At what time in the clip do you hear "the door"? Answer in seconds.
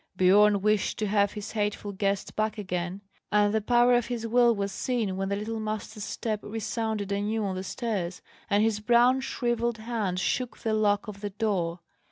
11.21-11.81